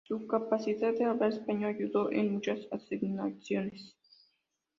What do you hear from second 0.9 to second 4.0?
de hablar español ayudó en muchas asignaciones.